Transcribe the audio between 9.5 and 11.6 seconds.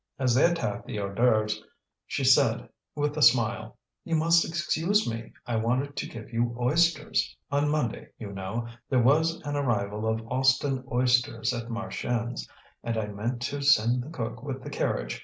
arrival of Ostend oysters